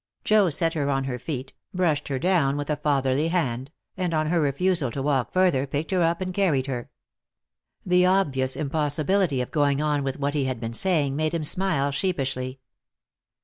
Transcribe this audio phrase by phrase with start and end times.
[0.23, 4.29] Joe set her on her feet, brushed her down with a fatherly hand, and on
[4.31, 6.89] her refusal to walk further picked her up and carried her.
[7.85, 11.91] The obvious impossibility of going on with what he had been saying made him smile
[11.91, 12.59] sheepishly.